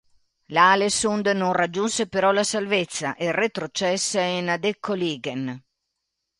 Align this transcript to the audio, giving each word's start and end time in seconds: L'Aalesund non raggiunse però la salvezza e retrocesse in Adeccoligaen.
L'Aalesund 0.47 1.27
non 1.27 1.53
raggiunse 1.53 2.07
però 2.07 2.31
la 2.31 2.43
salvezza 2.43 3.15
e 3.15 3.31
retrocesse 3.31 4.19
in 4.19 4.49
Adeccoligaen. 4.49 5.63